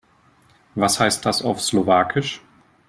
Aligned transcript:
Was 0.73 0.99
heißt 0.99 1.27
das 1.27 1.43
auf 1.43 1.61
Slowakisch? 1.61 2.41